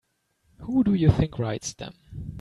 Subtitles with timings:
[0.61, 1.93] Who do you think writes them?